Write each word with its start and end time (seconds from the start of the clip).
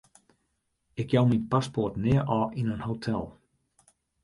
Ik 1.03 1.11
jou 1.15 1.23
myn 1.29 1.45
paspoart 1.51 2.01
nea 2.03 2.21
ôf 2.39 2.49
yn 2.59 2.71
in 2.75 2.85
hotel. 2.87 3.23